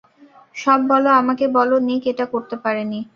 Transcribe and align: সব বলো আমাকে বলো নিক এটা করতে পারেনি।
সব 0.55 0.79
বলো 0.91 1.09
আমাকে 1.21 1.45
বলো 1.57 1.75
নিক 1.87 2.03
এটা 2.11 2.25
করতে 2.33 2.55
পারেনি। 2.63 2.99